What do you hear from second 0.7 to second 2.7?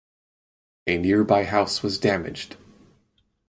A nearby house was damaged.